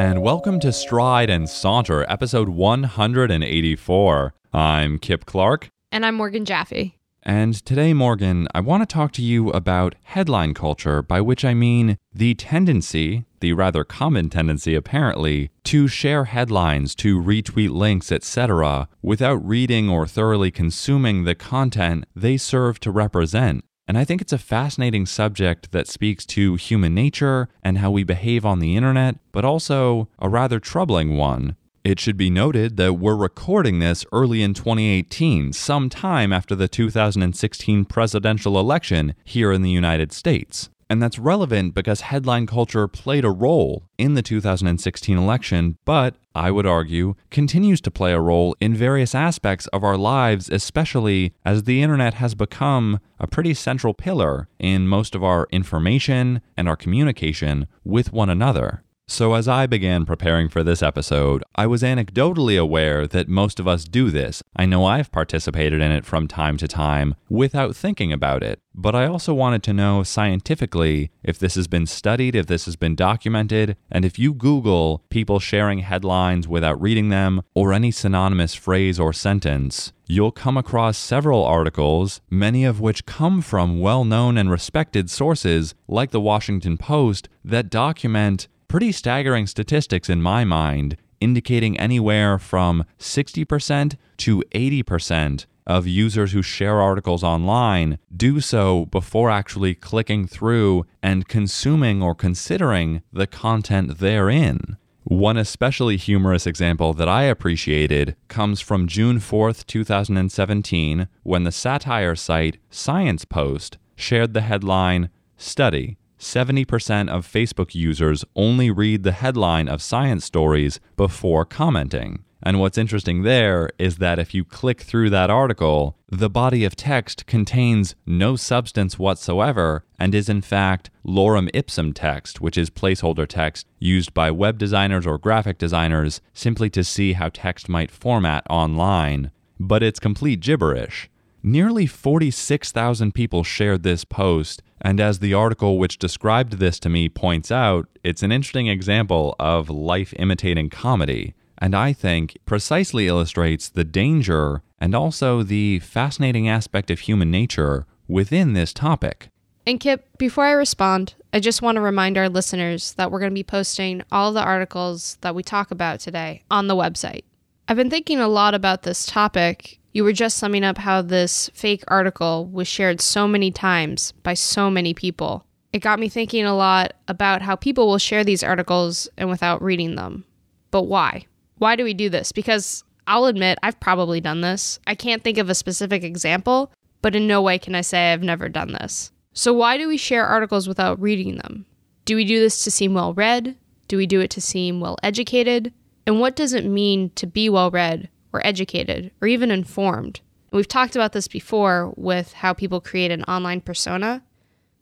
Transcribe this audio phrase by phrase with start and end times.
[0.00, 4.34] And welcome to Stride and Saunter, episode 184.
[4.50, 5.68] I'm Kip Clark.
[5.92, 6.96] And I'm Morgan Jaffe.
[7.22, 11.52] And today, Morgan, I want to talk to you about headline culture, by which I
[11.52, 18.88] mean the tendency, the rather common tendency apparently, to share headlines, to retweet links, etc.,
[19.02, 23.66] without reading or thoroughly consuming the content they serve to represent.
[23.90, 28.04] And I think it's a fascinating subject that speaks to human nature and how we
[28.04, 31.56] behave on the internet, but also a rather troubling one.
[31.82, 36.68] It should be noted that we're recording this early in 2018, some time after the
[36.68, 40.70] 2016 presidential election here in the United States.
[40.90, 46.50] And that's relevant because headline culture played a role in the 2016 election, but I
[46.50, 51.62] would argue continues to play a role in various aspects of our lives, especially as
[51.62, 56.76] the internet has become a pretty central pillar in most of our information and our
[56.76, 58.82] communication with one another.
[59.10, 63.66] So, as I began preparing for this episode, I was anecdotally aware that most of
[63.66, 64.40] us do this.
[64.54, 68.60] I know I've participated in it from time to time without thinking about it.
[68.72, 72.76] But I also wanted to know scientifically if this has been studied, if this has
[72.76, 78.54] been documented, and if you Google people sharing headlines without reading them or any synonymous
[78.54, 84.38] phrase or sentence, you'll come across several articles, many of which come from well known
[84.38, 90.96] and respected sources like the Washington Post, that document pretty staggering statistics in my mind,
[91.20, 99.28] indicating anywhere from 60% to 80% of users who share articles online do so before
[99.28, 104.76] actually clicking through and consuming or considering the content therein.
[105.02, 112.14] One especially humorous example that I appreciated comes from June 4th, 2017, when the satire
[112.14, 119.68] site Science Post shared the headline Study 70% of Facebook users only read the headline
[119.68, 122.24] of science stories before commenting.
[122.42, 126.74] And what's interesting there is that if you click through that article, the body of
[126.74, 133.26] text contains no substance whatsoever and is in fact lorem ipsum text, which is placeholder
[133.26, 138.46] text used by web designers or graphic designers simply to see how text might format
[138.48, 139.30] online.
[139.58, 141.09] But it's complete gibberish.
[141.42, 147.08] Nearly 46,000 people shared this post, and as the article which described this to me
[147.08, 153.70] points out, it's an interesting example of life imitating comedy, and I think precisely illustrates
[153.70, 159.30] the danger and also the fascinating aspect of human nature within this topic.
[159.66, 163.32] And Kip, before I respond, I just want to remind our listeners that we're going
[163.32, 167.24] to be posting all the articles that we talk about today on the website.
[167.66, 171.50] I've been thinking a lot about this topic you were just summing up how this
[171.52, 175.44] fake article was shared so many times by so many people.
[175.72, 179.62] It got me thinking a lot about how people will share these articles and without
[179.62, 180.24] reading them.
[180.70, 181.26] But why?
[181.58, 182.32] Why do we do this?
[182.32, 184.78] Because I'll admit I've probably done this.
[184.86, 186.72] I can't think of a specific example,
[187.02, 189.12] but in no way can I say I've never done this.
[189.32, 191.66] So, why do we share articles without reading them?
[192.04, 193.56] Do we do this to seem well read?
[193.88, 195.72] Do we do it to seem well educated?
[196.06, 200.20] And what does it mean to be well read or educated or even informed.
[200.52, 204.22] We've talked about this before with how people create an online persona.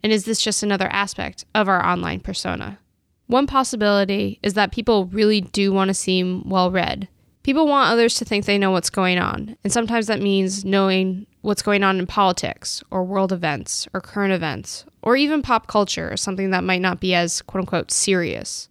[0.02, 2.78] And is this just another aspect of our online persona?
[3.26, 7.08] One possibility is that people really do want to seem well read.
[7.42, 11.26] People want others to think they know what's going on, and sometimes that means knowing
[11.40, 16.10] what's going on in politics or world events or current events or even pop culture
[16.10, 18.67] or something that might not be as quote unquote serious.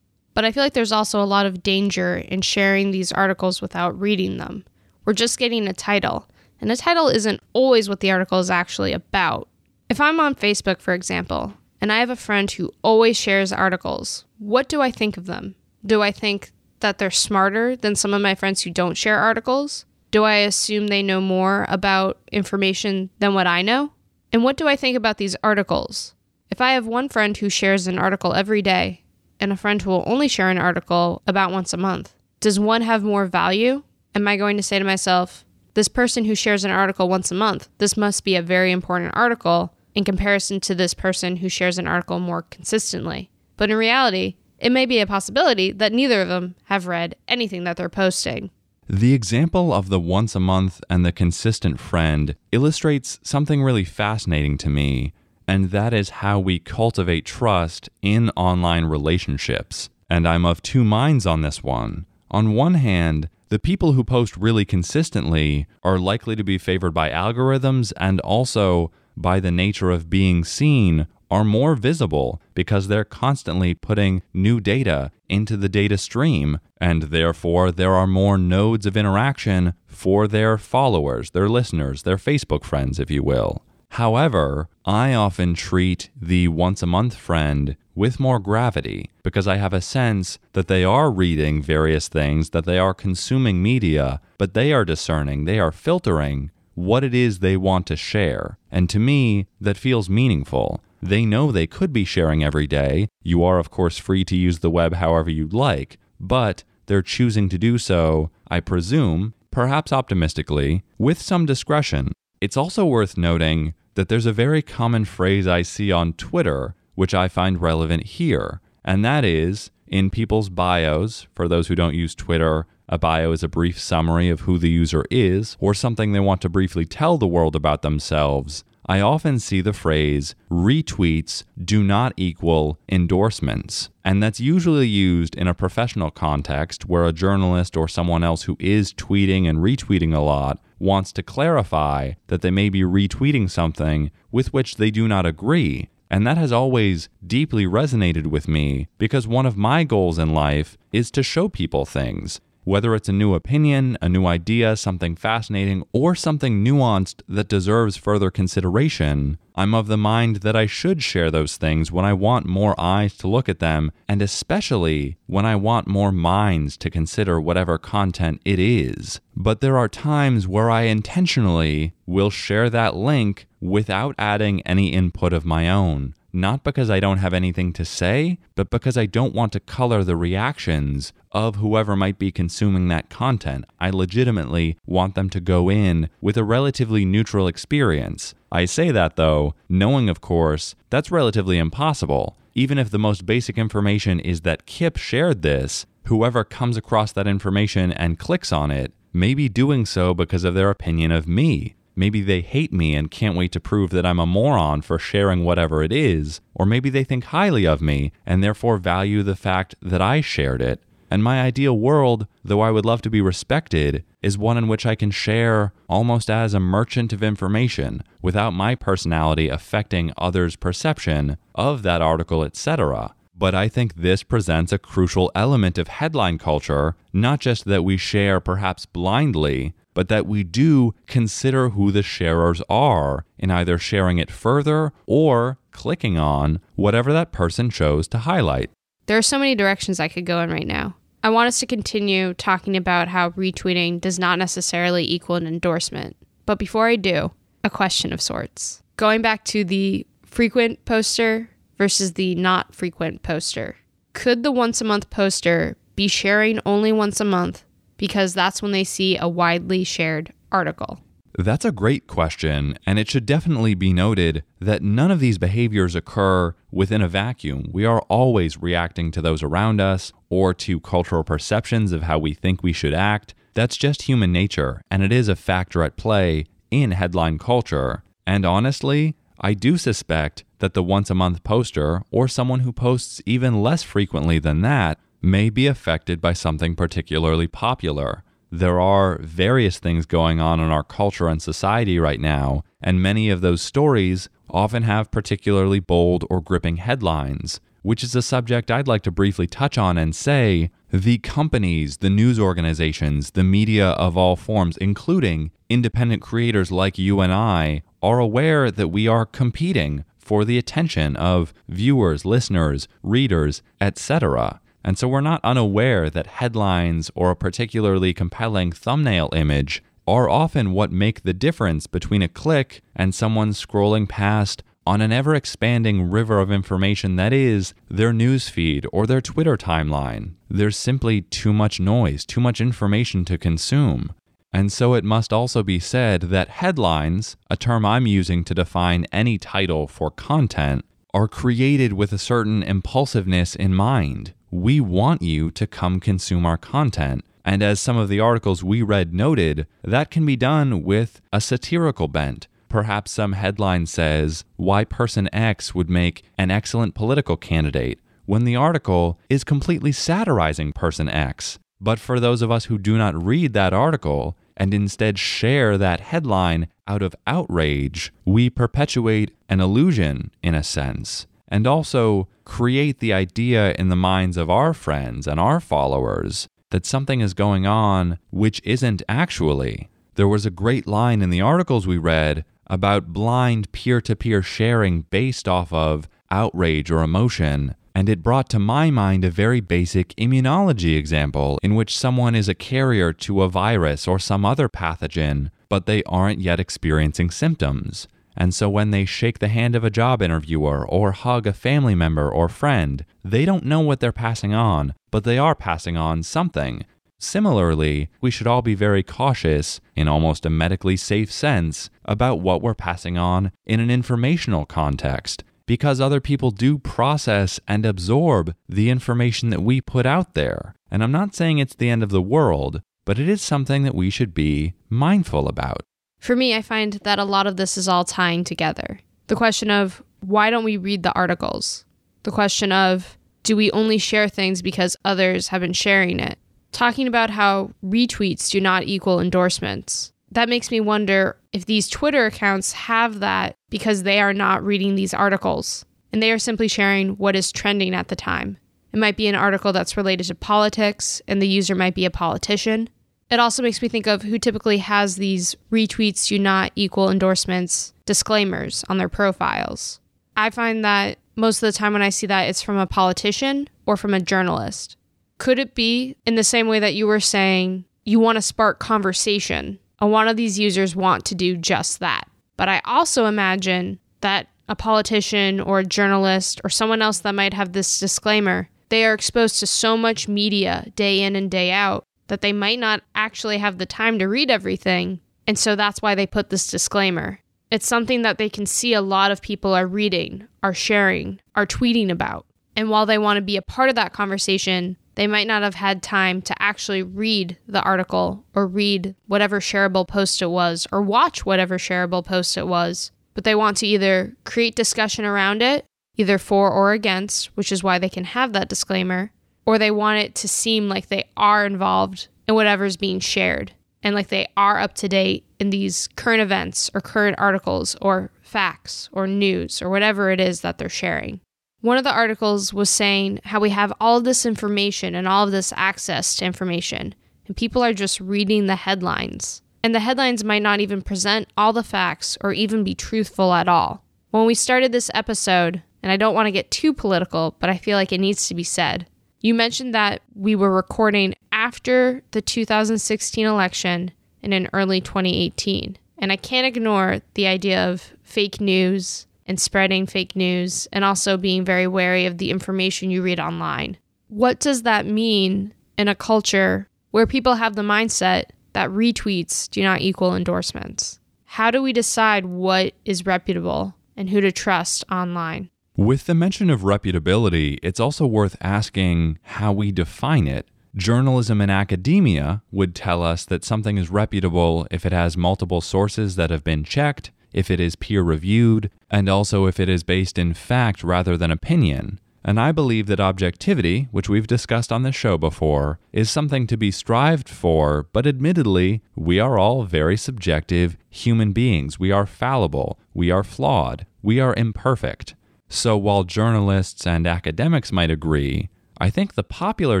[0.38, 3.98] But I feel like there's also a lot of danger in sharing these articles without
[3.98, 4.64] reading them.
[5.04, 6.28] We're just getting a title,
[6.60, 9.48] and a title isn't always what the article is actually about.
[9.90, 14.26] If I'm on Facebook, for example, and I have a friend who always shares articles,
[14.38, 15.56] what do I think of them?
[15.84, 19.86] Do I think that they're smarter than some of my friends who don't share articles?
[20.12, 23.90] Do I assume they know more about information than what I know?
[24.32, 26.14] And what do I think about these articles?
[26.48, 29.02] If I have one friend who shares an article every day
[29.40, 32.14] and a friend who will only share an article about once a month?
[32.40, 33.82] Does one have more value?
[34.14, 35.44] Am I going to say to myself,
[35.74, 39.12] this person who shares an article once a month, this must be a very important
[39.14, 43.30] article in comparison to this person who shares an article more consistently?
[43.56, 47.64] But in reality, it may be a possibility that neither of them have read anything
[47.64, 48.50] that they're posting.
[48.88, 54.56] The example of the once a month and the consistent friend illustrates something really fascinating
[54.58, 55.12] to me
[55.48, 59.88] and that is how we cultivate trust in online relationships.
[60.10, 62.04] And I'm of two minds on this one.
[62.30, 67.08] On one hand, the people who post really consistently are likely to be favored by
[67.08, 73.72] algorithms and also by the nature of being seen are more visible because they're constantly
[73.72, 79.74] putting new data into the data stream, and therefore there are more nodes of interaction
[79.86, 83.62] for their followers, their listeners, their Facebook friends, if you will.
[83.98, 89.72] However, I often treat the once a month friend with more gravity because I have
[89.72, 94.72] a sense that they are reading various things, that they are consuming media, but they
[94.72, 98.56] are discerning, they are filtering what it is they want to share.
[98.70, 100.80] And to me, that feels meaningful.
[101.02, 103.08] They know they could be sharing every day.
[103.24, 107.48] You are, of course, free to use the web however you'd like, but they're choosing
[107.48, 112.12] to do so, I presume, perhaps optimistically, with some discretion.
[112.40, 117.14] It's also worth noting that there's a very common phrase I see on Twitter which
[117.14, 121.26] I find relevant here, and that is in people's bios.
[121.34, 124.70] For those who don't use Twitter, a bio is a brief summary of who the
[124.70, 128.62] user is or something they want to briefly tell the world about themselves.
[128.86, 133.90] I often see the phrase retweets do not equal endorsements.
[134.04, 138.56] And that's usually used in a professional context where a journalist or someone else who
[138.60, 144.10] is tweeting and retweeting a lot wants to clarify that they may be retweeting something
[144.30, 145.88] with which they do not agree.
[146.10, 150.78] And that has always deeply resonated with me because one of my goals in life
[150.92, 152.40] is to show people things.
[152.68, 157.96] Whether it's a new opinion, a new idea, something fascinating, or something nuanced that deserves
[157.96, 162.44] further consideration, I'm of the mind that I should share those things when I want
[162.44, 167.40] more eyes to look at them, and especially when I want more minds to consider
[167.40, 169.18] whatever content it is.
[169.34, 175.32] But there are times where I intentionally will share that link without adding any input
[175.32, 179.34] of my own not because I don't have anything to say, but because I don't
[179.34, 183.64] want to color the reactions of whoever might be consuming that content.
[183.80, 188.34] I legitimately want them to go in with a relatively neutral experience.
[188.50, 192.36] I say that though, knowing, of course, that's relatively impossible.
[192.54, 197.26] Even if the most basic information is that Kip shared this, whoever comes across that
[197.26, 201.74] information and clicks on it may be doing so because of their opinion of me.
[201.98, 205.44] Maybe they hate me and can't wait to prove that I'm a moron for sharing
[205.44, 209.74] whatever it is, or maybe they think highly of me and therefore value the fact
[209.82, 210.80] that I shared it.
[211.10, 214.86] And my ideal world, though I would love to be respected, is one in which
[214.86, 221.36] I can share almost as a merchant of information without my personality affecting others' perception
[221.56, 223.12] of that article, etc.
[223.36, 227.96] But I think this presents a crucial element of headline culture, not just that we
[227.96, 234.18] share perhaps blindly, but that we do consider who the sharers are in either sharing
[234.18, 238.70] it further or clicking on whatever that person chose to highlight.
[239.06, 240.94] There are so many directions I could go in right now.
[241.24, 246.16] I want us to continue talking about how retweeting does not necessarily equal an endorsement.
[246.46, 247.32] But before I do,
[247.64, 248.84] a question of sorts.
[248.98, 253.74] Going back to the frequent poster versus the not frequent poster.
[254.12, 257.64] Could the once a month poster be sharing only once a month
[257.98, 261.00] because that's when they see a widely shared article?
[261.36, 265.94] That's a great question, and it should definitely be noted that none of these behaviors
[265.94, 267.70] occur within a vacuum.
[267.72, 272.34] We are always reacting to those around us or to cultural perceptions of how we
[272.34, 273.34] think we should act.
[273.54, 278.02] That's just human nature, and it is a factor at play in headline culture.
[278.26, 283.22] And honestly, I do suspect that the once a month poster, or someone who posts
[283.26, 288.22] even less frequently than that, may be affected by something particularly popular.
[288.50, 293.28] There are various things going on in our culture and society right now, and many
[293.28, 298.88] of those stories often have particularly bold or gripping headlines, which is a subject I'd
[298.88, 304.16] like to briefly touch on and say the companies, the news organizations, the media of
[304.16, 310.04] all forms, including independent creators like you and I, are aware that we are competing
[310.18, 314.60] for the attention of viewers, listeners, readers, etc.
[314.88, 320.72] And so we're not unaware that headlines or a particularly compelling thumbnail image are often
[320.72, 326.08] what make the difference between a click and someone scrolling past on an ever expanding
[326.10, 330.36] river of information that is their newsfeed or their Twitter timeline.
[330.48, 334.14] There's simply too much noise, too much information to consume.
[334.54, 339.04] And so it must also be said that headlines, a term I'm using to define
[339.12, 345.50] any title for content, are created with a certain impulsiveness in mind we want you
[345.52, 347.24] to come consume our content.
[347.44, 351.40] And as some of the articles we read noted, that can be done with a
[351.40, 352.46] satirical bent.
[352.68, 358.56] Perhaps some headline says, Why Person X would make an excellent political candidate, when the
[358.56, 361.58] article is completely satirizing Person X.
[361.80, 366.00] But for those of us who do not read that article, and instead share that
[366.00, 373.12] headline out of outrage, we perpetuate an illusion in a sense, and also create the
[373.12, 378.18] idea in the minds of our friends and our followers that something is going on
[378.30, 379.88] which isn't actually.
[380.14, 384.42] There was a great line in the articles we read about blind peer to peer
[384.42, 387.74] sharing based off of outrage or emotion.
[387.94, 392.48] And it brought to my mind a very basic immunology example in which someone is
[392.48, 398.06] a carrier to a virus or some other pathogen, but they aren't yet experiencing symptoms.
[398.40, 401.96] And so when they shake the hand of a job interviewer or hug a family
[401.96, 406.22] member or friend, they don't know what they're passing on, but they are passing on
[406.22, 406.84] something.
[407.18, 412.62] Similarly, we should all be very cautious, in almost a medically safe sense, about what
[412.62, 418.88] we're passing on in an informational context, because other people do process and absorb the
[418.88, 420.76] information that we put out there.
[420.92, 423.96] And I'm not saying it's the end of the world, but it is something that
[423.96, 425.82] we should be mindful about.
[426.18, 429.00] For me, I find that a lot of this is all tying together.
[429.28, 431.84] The question of why don't we read the articles?
[432.24, 436.38] The question of do we only share things because others have been sharing it?
[436.72, 440.12] Talking about how retweets do not equal endorsements.
[440.32, 444.94] That makes me wonder if these Twitter accounts have that because they are not reading
[444.94, 448.58] these articles and they are simply sharing what is trending at the time.
[448.92, 452.10] It might be an article that's related to politics and the user might be a
[452.10, 452.88] politician.
[453.30, 457.92] It also makes me think of who typically has these retweets do not equal endorsements
[458.06, 460.00] disclaimers on their profiles.
[460.36, 463.68] I find that most of the time when I see that, it's from a politician
[463.86, 464.96] or from a journalist.
[465.36, 468.78] Could it be in the same way that you were saying you want to spark
[468.78, 469.78] conversation?
[470.00, 472.28] And one of these users want to do just that.
[472.56, 477.54] But I also imagine that a politician or a journalist or someone else that might
[477.54, 482.04] have this disclaimer, they are exposed to so much media day in and day out
[482.28, 485.20] that they might not actually have the time to read everything.
[485.46, 487.40] And so that's why they put this disclaimer.
[487.70, 491.66] It's something that they can see a lot of people are reading, are sharing, are
[491.66, 492.46] tweeting about.
[492.76, 495.74] And while they want to be a part of that conversation, they might not have
[495.74, 501.02] had time to actually read the article or read whatever shareable post it was or
[501.02, 503.10] watch whatever shareable post it was.
[503.34, 505.84] But they want to either create discussion around it,
[506.16, 509.32] either for or against, which is why they can have that disclaimer,
[509.68, 513.70] or they want it to seem like they are involved in whatever's being shared
[514.02, 518.30] and like they are up to date in these current events or current articles or
[518.40, 521.38] facts or news or whatever it is that they're sharing.
[521.82, 525.52] One of the articles was saying how we have all this information and all of
[525.52, 527.14] this access to information,
[527.46, 529.60] and people are just reading the headlines.
[529.84, 533.68] And the headlines might not even present all the facts or even be truthful at
[533.68, 534.02] all.
[534.30, 537.76] When we started this episode, and I don't want to get too political, but I
[537.76, 539.06] feel like it needs to be said,
[539.40, 544.10] you mentioned that we were recording after the 2016 election
[544.42, 545.96] and in early 2018.
[546.18, 551.36] And I can't ignore the idea of fake news and spreading fake news and also
[551.36, 553.96] being very wary of the information you read online.
[554.28, 559.82] What does that mean in a culture where people have the mindset that retweets do
[559.82, 561.18] not equal endorsements?
[561.44, 565.70] How do we decide what is reputable and who to trust online?
[565.98, 570.68] With the mention of reputability, it's also worth asking how we define it.
[570.94, 576.36] Journalism and academia would tell us that something is reputable if it has multiple sources
[576.36, 580.38] that have been checked, if it is peer reviewed, and also if it is based
[580.38, 582.20] in fact rather than opinion.
[582.44, 586.76] And I believe that objectivity, which we've discussed on this show before, is something to
[586.76, 591.98] be strived for, but admittedly, we are all very subjective human beings.
[591.98, 595.34] We are fallible, we are flawed, we are imperfect.
[595.68, 598.68] So while journalists and academics might agree,
[599.00, 600.00] I think the popular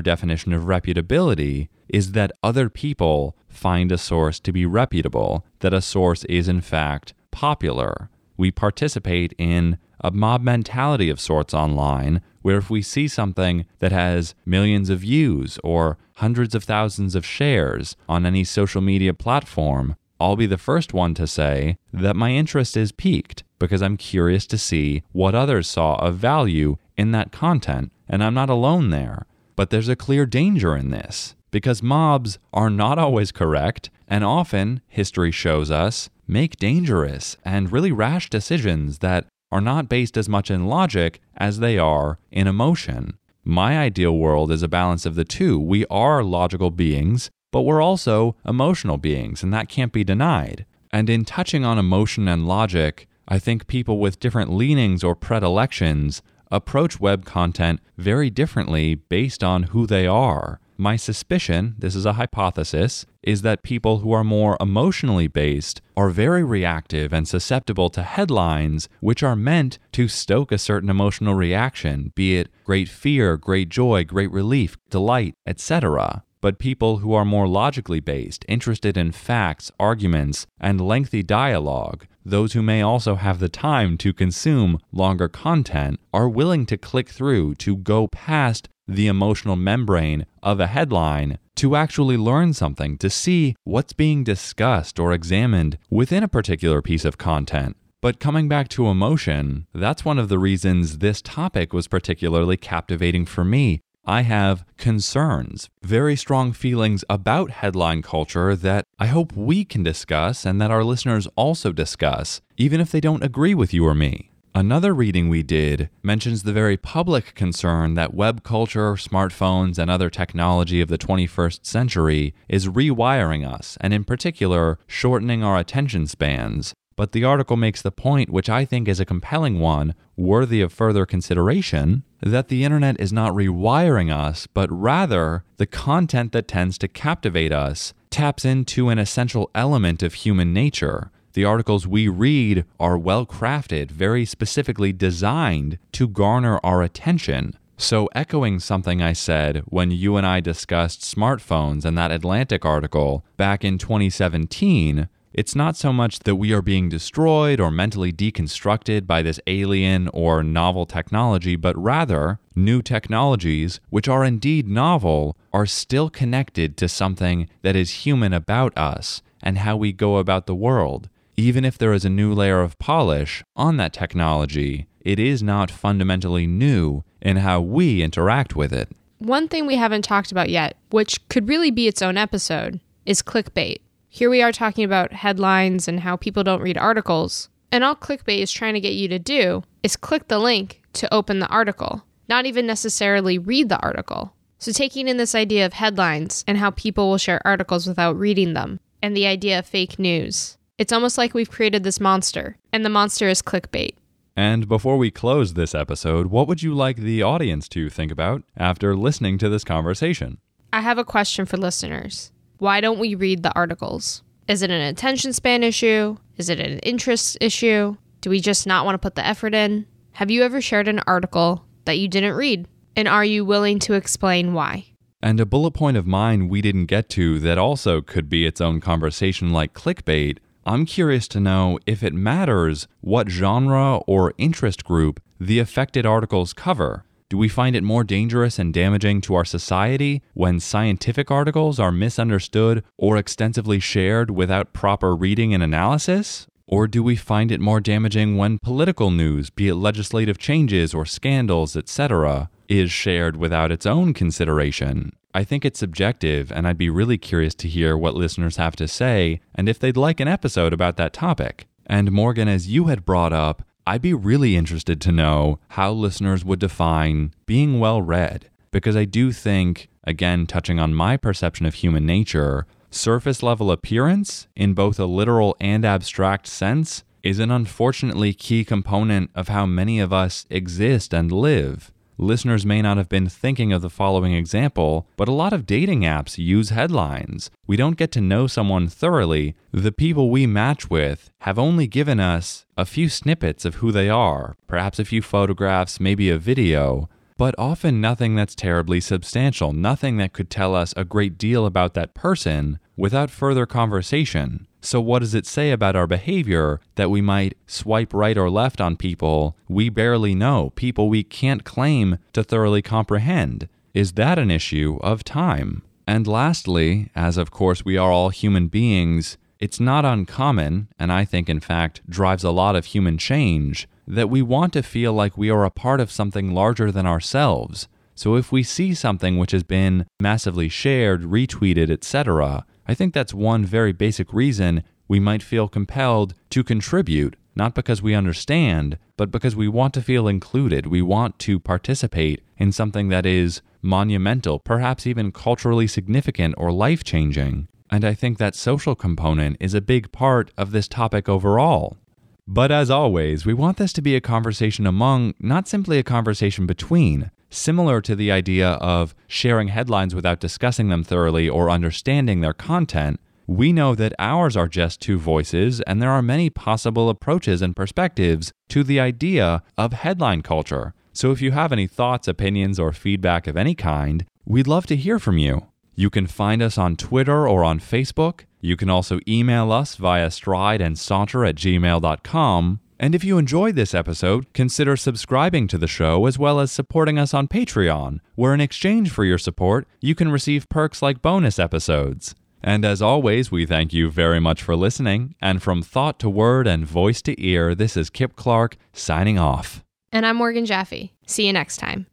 [0.00, 5.80] definition of reputability is that other people find a source to be reputable, that a
[5.80, 8.10] source is in fact popular.
[8.36, 13.92] We participate in a mob mentality of sorts online, where if we see something that
[13.92, 19.96] has millions of views or hundreds of thousands of shares on any social media platform,
[20.20, 24.46] I'll be the first one to say that my interest is piqued because I'm curious
[24.46, 29.26] to see what others saw of value in that content, and I'm not alone there.
[29.56, 34.80] But there's a clear danger in this because mobs are not always correct, and often,
[34.86, 40.50] history shows us, make dangerous and really rash decisions that are not based as much
[40.50, 43.16] in logic as they are in emotion.
[43.44, 45.58] My ideal world is a balance of the two.
[45.58, 50.66] We are logical beings, but we're also emotional beings, and that can't be denied.
[50.92, 56.22] And in touching on emotion and logic, I think people with different leanings or predilections
[56.50, 60.60] approach web content very differently based on who they are.
[60.78, 66.08] My suspicion, this is a hypothesis, is that people who are more emotionally based are
[66.08, 72.12] very reactive and susceptible to headlines which are meant to stoke a certain emotional reaction,
[72.14, 76.22] be it great fear, great joy, great relief, delight, etc.
[76.40, 82.52] But people who are more logically based, interested in facts, arguments, and lengthy dialogue, those
[82.52, 87.56] who may also have the time to consume longer content, are willing to click through,
[87.56, 93.56] to go past the emotional membrane of a headline to actually learn something, to see
[93.64, 97.76] what's being discussed or examined within a particular piece of content.
[98.00, 103.26] But coming back to emotion, that's one of the reasons this topic was particularly captivating
[103.26, 103.80] for me.
[104.04, 110.46] I have concerns, very strong feelings about headline culture that I hope we can discuss
[110.46, 114.30] and that our listeners also discuss, even if they don't agree with you or me.
[114.54, 120.10] Another reading we did mentions the very public concern that web culture, smartphones, and other
[120.10, 126.74] technology of the 21st century is rewiring us, and in particular, shortening our attention spans,
[126.96, 130.72] but the article makes the point, which I think is a compelling one, worthy of
[130.72, 136.76] further consideration, that the internet is not rewiring us, but rather the content that tends
[136.78, 141.10] to captivate us taps into an essential element of human nature.
[141.34, 147.56] The articles we read are well crafted, very specifically designed to garner our attention.
[147.80, 153.24] So, echoing something I said when you and I discussed smartphones and that Atlantic article
[153.36, 159.06] back in 2017, it's not so much that we are being destroyed or mentally deconstructed
[159.06, 165.66] by this alien or novel technology, but rather, new technologies, which are indeed novel, are
[165.66, 170.54] still connected to something that is human about us and how we go about the
[170.54, 171.08] world.
[171.36, 175.70] Even if there is a new layer of polish on that technology, it is not
[175.70, 178.88] fundamentally new in how we interact with it.
[179.18, 183.22] One thing we haven't talked about yet, which could really be its own episode, is
[183.22, 183.80] clickbait.
[184.10, 187.50] Here we are talking about headlines and how people don't read articles.
[187.70, 191.12] And all clickbait is trying to get you to do is click the link to
[191.12, 194.32] open the article, not even necessarily read the article.
[194.58, 198.54] So, taking in this idea of headlines and how people will share articles without reading
[198.54, 202.84] them, and the idea of fake news, it's almost like we've created this monster, and
[202.84, 203.94] the monster is clickbait.
[204.34, 208.42] And before we close this episode, what would you like the audience to think about
[208.56, 210.38] after listening to this conversation?
[210.72, 212.32] I have a question for listeners.
[212.58, 214.24] Why don't we read the articles?
[214.48, 216.16] Is it an attention span issue?
[216.38, 217.96] Is it an interest issue?
[218.20, 219.86] Do we just not want to put the effort in?
[220.12, 222.66] Have you ever shared an article that you didn't read?
[222.96, 224.86] And are you willing to explain why?
[225.22, 228.60] And a bullet point of mine we didn't get to that also could be its
[228.60, 230.38] own conversation like clickbait.
[230.66, 236.52] I'm curious to know if it matters what genre or interest group the affected articles
[236.52, 237.04] cover.
[237.30, 241.92] Do we find it more dangerous and damaging to our society when scientific articles are
[241.92, 246.46] misunderstood or extensively shared without proper reading and analysis?
[246.66, 251.04] Or do we find it more damaging when political news, be it legislative changes or
[251.04, 255.12] scandals, etc., is shared without its own consideration?
[255.34, 258.88] I think it's subjective, and I'd be really curious to hear what listeners have to
[258.88, 261.66] say and if they'd like an episode about that topic.
[261.84, 266.44] And Morgan, as you had brought up, I'd be really interested to know how listeners
[266.44, 271.72] would define being well read, because I do think, again, touching on my perception of
[271.72, 278.34] human nature, surface level appearance, in both a literal and abstract sense, is an unfortunately
[278.34, 281.90] key component of how many of us exist and live.
[282.20, 286.00] Listeners may not have been thinking of the following example, but a lot of dating
[286.00, 287.48] apps use headlines.
[287.66, 289.54] We don't get to know someone thoroughly.
[289.70, 294.08] The people we match with have only given us a few snippets of who they
[294.08, 300.16] are, perhaps a few photographs, maybe a video, but often nothing that's terribly substantial, nothing
[300.16, 304.66] that could tell us a great deal about that person without further conversation.
[304.80, 308.80] So, what does it say about our behavior that we might swipe right or left
[308.80, 313.68] on people we barely know, people we can't claim to thoroughly comprehend?
[313.92, 315.82] Is that an issue of time?
[316.06, 321.24] And lastly, as of course we are all human beings, it's not uncommon, and I
[321.24, 325.36] think in fact drives a lot of human change, that we want to feel like
[325.36, 327.88] we are a part of something larger than ourselves.
[328.14, 333.34] So if we see something which has been massively shared, retweeted, etc., I think that's
[333.34, 339.30] one very basic reason we might feel compelled to contribute, not because we understand, but
[339.30, 340.86] because we want to feel included.
[340.86, 347.04] We want to participate in something that is monumental, perhaps even culturally significant or life
[347.04, 347.68] changing.
[347.90, 351.98] And I think that social component is a big part of this topic overall.
[352.46, 356.66] But as always, we want this to be a conversation among, not simply a conversation
[356.66, 357.30] between.
[357.50, 363.20] Similar to the idea of sharing headlines without discussing them thoroughly or understanding their content,
[363.46, 367.74] we know that ours are just two voices, and there are many possible approaches and
[367.74, 370.92] perspectives to the idea of headline culture.
[371.14, 374.96] So if you have any thoughts, opinions, or feedback of any kind, we'd love to
[374.96, 375.66] hear from you.
[375.94, 378.42] You can find us on Twitter or on Facebook.
[378.60, 382.80] You can also email us via stride and saunter at gmail.com.
[382.98, 387.18] And if you enjoyed this episode, consider subscribing to the show as well as supporting
[387.18, 391.58] us on Patreon, where in exchange for your support, you can receive perks like bonus
[391.58, 392.34] episodes.
[392.62, 395.36] And as always, we thank you very much for listening.
[395.40, 399.84] And from thought to word and voice to ear, this is Kip Clark signing off.
[400.10, 401.12] And I'm Morgan Jaffe.
[401.26, 402.06] See you next time.